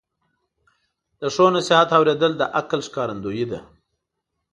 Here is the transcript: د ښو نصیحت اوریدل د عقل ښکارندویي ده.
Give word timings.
د 1.19 1.21
ښو 1.33 1.45
نصیحت 1.55 1.89
اوریدل 1.97 2.31
د 2.37 2.43
عقل 2.59 2.79
ښکارندویي 2.87 3.45
ده. 3.51 3.59